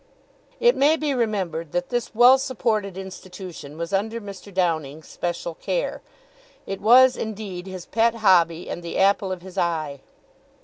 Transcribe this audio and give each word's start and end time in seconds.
It 0.59 0.75
may 0.75 0.95
be 0.97 1.13
remembered 1.13 1.73
that 1.73 1.89
this 1.89 2.15
well 2.15 2.39
supported 2.39 2.97
institution 2.97 3.77
was 3.77 3.93
under 3.93 4.19
Mr. 4.19 4.51
Downing's 4.51 5.07
special 5.07 5.53
care. 5.53 6.01
It 6.65 6.81
was, 6.81 7.15
indeed, 7.15 7.67
his 7.67 7.85
pet 7.85 8.15
hobby 8.15 8.67
and 8.67 8.81
the 8.81 8.97
apple 8.97 9.31
of 9.31 9.43
his 9.43 9.59
eye. 9.59 9.99